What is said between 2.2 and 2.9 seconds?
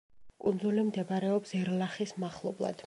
მახლობლად.